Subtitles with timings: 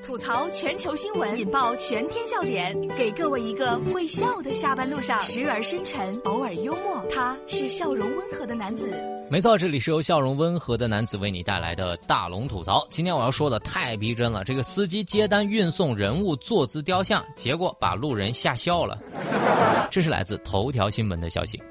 [0.00, 7.04] 吐槽全球新闻，引爆全天笑点，给各位一个会笑的下班路上，时而深沉，偶尔幽默。
[7.10, 8.92] 他是笑容温和的男子。
[9.30, 12.86] 没错，这里是由笑容温和的男子为你带来的大龙吐槽。
[12.90, 18.98] 今天我要说的太逼真了，这个司机接单运送人物坐姿雕像，结果把路人吓笑了。
[19.90, 21.62] 这是来自头条新闻的消息。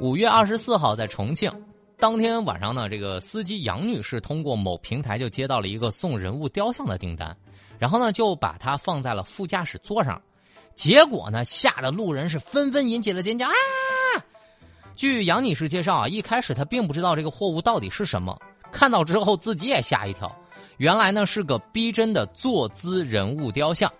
[0.00, 1.50] 五月二十四号在重庆。
[2.04, 7.34] 当天晚上呢，这个司机杨女士通过某平台就接到了一个送人物雕像的订单，
[7.78, 10.20] 然后呢就把它放在了副驾驶座上，
[10.74, 13.54] 结果呢吓得路人是纷纷引起了尖叫啊！
[14.94, 18.38] 据杨女士介绍啊，一开始她并不知道这个货物到底是什么，
[18.70, 20.30] 看到之后自己也吓一跳，
[20.76, 23.90] 原来呢是个逼真的坐姿人物雕像，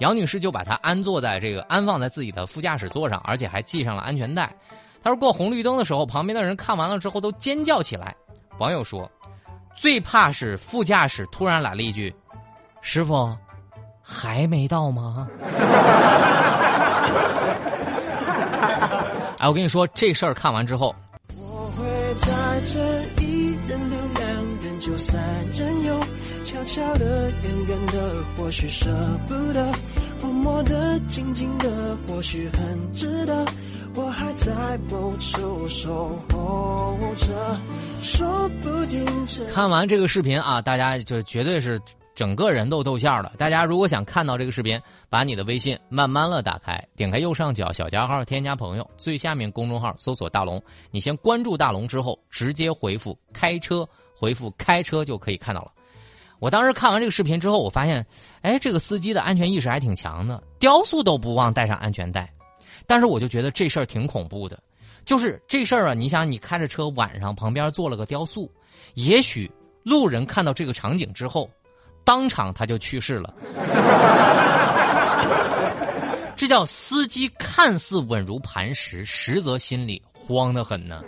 [0.00, 4.52] 杨女士就把它安坐在这个安放在自己的副驾驶座上，而且还系上了安全带。
[5.02, 8.14] 他说：“过红绿灯的时候，旁边的人看完了之后都尖叫起来。”
[8.58, 9.10] 网友说
[9.74, 12.14] ：“最怕是副驾驶突然来了一句
[12.82, 13.36] ：‘师傅，
[14.00, 15.28] 还没到吗？’”
[19.38, 20.94] 哎，我跟你说这事儿看完之后，
[21.36, 22.28] 我会在
[22.72, 22.78] 这
[23.24, 24.22] 一人留两
[24.62, 25.98] 人就三人游，
[26.44, 28.88] 悄悄的、远远的，或许舍
[29.26, 29.72] 不得，
[30.22, 33.44] 抚摸的、静静的，或许很值得。
[33.96, 37.60] 我还在某处守候着，
[38.00, 39.04] 说不定
[39.50, 41.80] 看完这个视频啊，大家就绝对是
[42.14, 43.32] 整个人都逗笑了。
[43.36, 53.84] 大家如果想看到这个视频，把你的微信慢慢的打开，点开右上角小加号，添加朋友，最下面公众号搜索大龙，你先关注大龙之后，直接回复开车，
[54.16, 55.72] 回复开车就可以看到了。
[56.42, 58.04] 我当时看完这个视频之后，我发现，
[58.40, 62.28] 哎，这个司机的安全意识还挺强的，雕塑都不忘带上安全带。
[62.84, 64.58] 但是我就觉得这事儿挺恐怖的，
[65.04, 68.50] 就是这事儿啊，你想你开着车晚上旁边做了个雕塑，
[68.94, 69.48] 也许
[69.84, 71.48] 路人看到这个场景之后，
[72.02, 73.32] 当场他就去世了。
[76.34, 81.04] 这叫司机看似稳如磐石，实则心里慌得很呢。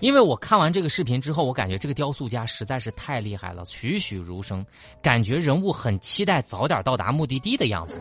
[0.00, 4.64] 因为我看完这个视频之后，我感觉这个雕塑家实在是太厉害了，栩栩如生，
[5.02, 8.00] 感觉人物很期待早点到达目的地的样子。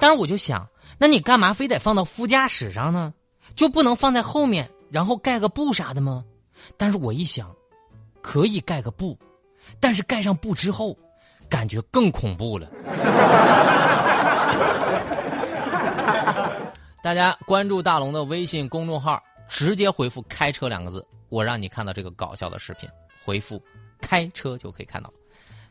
[0.00, 0.68] 但是我就想，
[0.98, 3.14] 那你干嘛非得放到副驾驶上呢？
[3.54, 6.24] 就不能放在后面，然后盖个布啥的吗？
[6.76, 7.54] 但是我一想，
[8.20, 9.16] 可以盖个布，
[9.80, 10.96] 但是盖上布之后，
[11.48, 12.68] 感觉更恐怖了。
[17.02, 19.22] 大家关注大龙的微信公众号。
[19.48, 22.88] 直接回复“开车”两个字，我让你看到这个搞笑的视频。
[23.24, 23.62] 回复
[24.00, 25.12] “开车”就可以看到。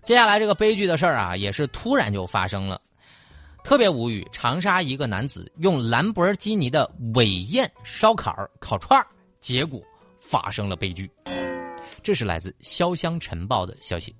[0.04, 2.82] 接下来这个悲剧的事儿啊，也是突然就发生了，
[3.64, 4.28] 特别无语。
[4.32, 9.06] 长沙一个男子用兰博基尼的尾焰烧烤烤串儿
[9.40, 9.82] 结果
[10.20, 11.10] 发生了悲剧。
[12.02, 14.16] 这是来自《潇湘晨报》的消息。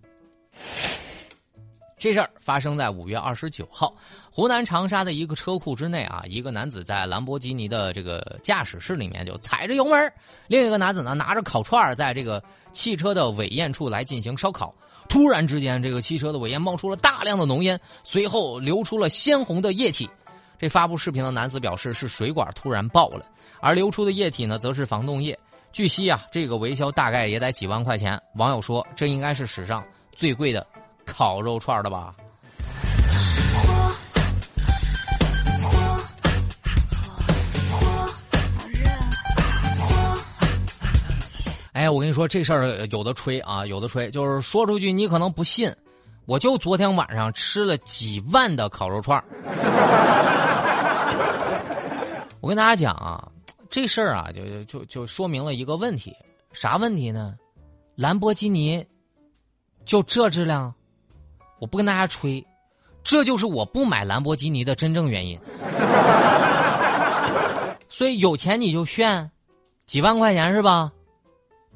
[2.00, 3.92] 这事儿发生在五月二十九号，
[4.32, 10.14] 湖南长沙的一个车库之内啊，一个男子在兰博基尼的这个驾驶室里面就踩着油门，
[10.48, 14.72] 另一个男子呢拿着烤串儿在这个汽车的尾焰处来进行烧烤。
[15.10, 20.08] 突然之间，这个汽车的尾焰冒出了大量的浓烟，随后流出了鲜红的液体。
[20.60, 23.26] 这发布视频的男子表示是水管突然爆了，
[23.60, 25.38] 而流出的液体呢则是防冻液。
[25.74, 28.22] 据悉啊，这个维修大概也得几万块钱。
[28.36, 29.84] 网友说，这应该是史上
[30.16, 30.66] 最贵的。
[31.08, 32.14] 烤肉串的吧？
[41.74, 45.74] 哎，我跟你说这事儿有的吹啊，有的吹，就是说出去你可能不信。
[46.26, 49.24] 我就昨天晚上吃了几万的烤肉串
[52.42, 53.32] 我跟大家讲啊，
[53.70, 56.14] 这事儿啊，就就就说明了一个问题，
[56.52, 57.36] 啥问题呢？
[57.96, 58.86] 兰博基尼
[59.86, 60.74] 就这质量？
[61.60, 62.46] 我不跟大家吹，
[63.04, 65.40] 这就是我不买兰博基尼的真正原因。
[67.90, 69.30] 所以有钱你就炫，
[69.86, 70.92] 几万块钱是吧？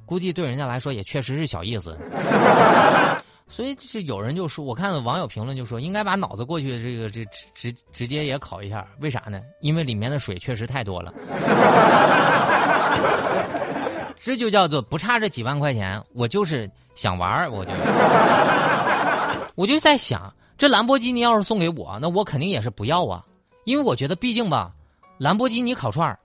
[0.06, 1.97] 估计对人家来说也确实是小意思。
[3.47, 9.42] 所以就是有人就说，我看网友评论就说，应该把脑子过去这个这直直接也烤一下，为啥呢？
[9.60, 11.13] 因为里面的水确实太多了。
[14.24, 17.72] 这就叫做不差这几万块钱，我就是想玩我就。
[19.56, 23.24] 我就在想，这兰博基尼要是送给我，那我肯定也是不要啊，
[23.65, 24.71] 因为我觉得毕竟吧，
[25.18, 26.18] 兰博基尼烤串儿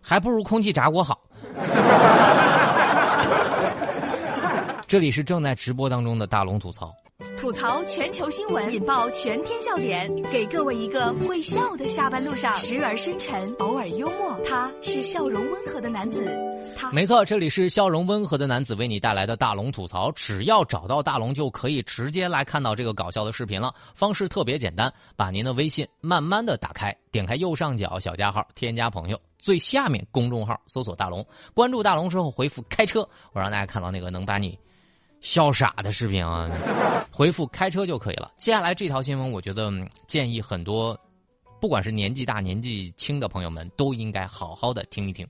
[0.00, 1.20] 还不如空气炸锅好。
[4.86, 6.94] 这里是正在直播当中的大龙吐槽，
[7.36, 16.24] 吐槽全球新闻，引爆全天笑点，给各位一个会笑的下班路上，时而深沉，偶尔幽默，他是笑容温和的男子。
[16.78, 20.12] 他没错，这里是笑容温和的男子为你带来的大龙吐槽。
[20.12, 23.74] 只要找到大龙，就可以直接来看到这个搞笑的视频了。
[23.96, 33.00] 方式特别简单，把您的微信慢慢的打开，点开右上角小加号，添加朋友，最下面公众号搜索大龙，关注大龙之后回复开车，
[33.34, 34.56] 我让大家看到那个能把你
[35.20, 36.48] 笑傻的视频啊，
[37.12, 38.30] 回复开车就可以了。
[38.38, 39.68] 接下来这条新闻，我觉得
[40.06, 40.96] 建议很多。
[41.60, 45.26] 不管是年纪大年纪轻的朋友们，都应该好好的听一听。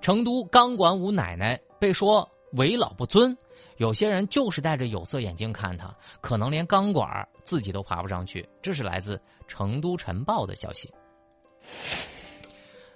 [0.00, 3.36] 成都钢管舞奶奶被说为老不尊，
[3.76, 8.48] 有些人就是戴着有色眼镜看她，可能连钢管自己都爬不上去。
[8.62, 9.16] 这是来自
[9.46, 10.90] 《成都晨报》的消息。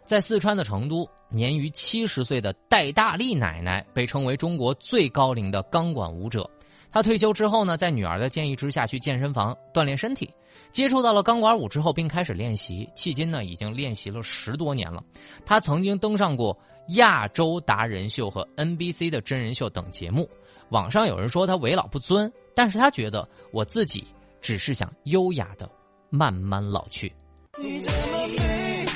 [0.05, 6.49] 在四川的成都，年逾七十岁的戴大力奶奶被称为中国最高龄的钢管舞者。
[6.91, 10.29] 她退休之后呢，在女儿的建议之下去健身房锻炼身体。
[10.73, 15.02] 接触到了钢管舞之后，并开始练习，迄今呢已经练习了十多年了。
[15.44, 16.56] 她曾经登上过
[16.95, 20.29] 亚洲达人秀和 NBC 的真人秀等节目。
[20.71, 24.07] 网上有人说他为老不尊，但是他觉得我自己
[24.41, 25.69] 只是想优雅的
[26.11, 27.13] 慢慢老去。
[27.59, 28.87] 你这么美，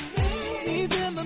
[0.65, 1.24] 你这么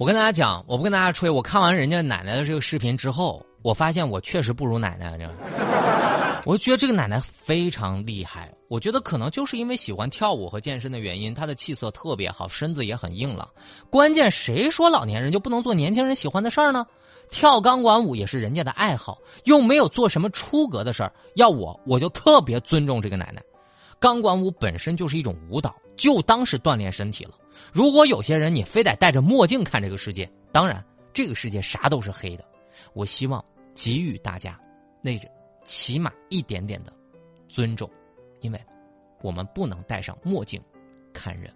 [0.00, 1.28] 我跟大家讲，我不跟大家吹。
[1.28, 5.30] 我看完人家奶奶的这个视频之后，我发现我确实不如奶奶。
[6.46, 8.50] 我就觉得这个奶奶非常厉害。
[8.68, 13.46] 我觉得可能就是因为喜欢跳舞和健身的原因，她的气色特别好，身子也很硬朗。
[13.90, 16.86] 关键谁说老年人就不能做年轻人喜欢的事儿呢？
[17.28, 21.12] 跳钢管舞也是人家的爱好，又没有做什么出格的事儿。
[21.34, 23.42] 要我，我就特别尊重这个奶奶。
[23.98, 27.32] 钢管舞本身就是一种舞蹈，就当是锻炼身体了。
[27.72, 32.44] 如果有些人你非得戴着墨镜看这个世界，当然这个世界啥都是黑的。
[32.92, 34.58] 我希望给予大家
[35.00, 35.18] 那
[35.64, 36.92] 起码一点点的
[37.48, 37.88] 尊重，
[38.40, 38.60] 因为
[39.22, 40.60] 我们不能戴上墨镜
[41.12, 41.52] 看人。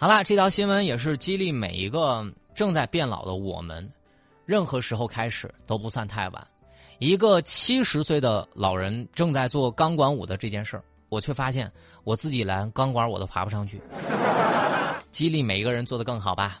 [0.00, 3.86] 好了，这条新闻也是激励每一个正在变老的我们，
[4.46, 6.48] 任何时候开始都不算太晚。
[6.98, 11.70] 一个七十岁的老人正在做钢管舞的这件事儿，我却发现
[12.02, 13.80] 我自己连钢管我都爬不上去。
[15.10, 16.60] 激励每一个人做得更好吧。